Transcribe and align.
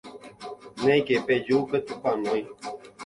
néike 0.83 1.15
peju 1.25 1.57
petupãnói. 1.69 2.41